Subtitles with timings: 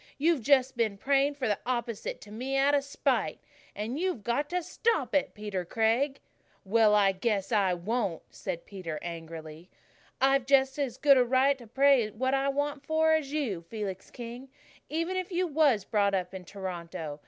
[0.17, 3.39] "You've just been praying for the opposite to me out of spite.
[3.75, 6.19] And you've got to stop it, Peter Craig."
[6.65, 9.69] "Well, I just guess I won't," said Peter angrily.
[10.19, 14.09] "I've just as good a right to pray for what I want as you, Felix
[14.09, 14.49] King,
[14.89, 17.19] even if you was brought up in Toronto.